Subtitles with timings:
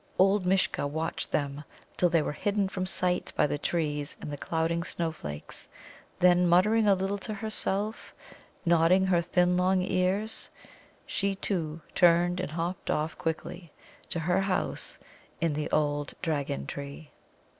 [0.17, 1.63] Old Mishcha watched them
[1.95, 5.67] till they were hidden from sight by the trees and the clouding snow flakes;
[6.19, 8.11] then, muttering a little to herself,
[8.65, 10.49] nodding her thin long ears,
[11.05, 13.71] she, too, turned and hopped off quickly
[14.09, 14.97] to her house
[15.39, 17.11] in the old Dragon tree.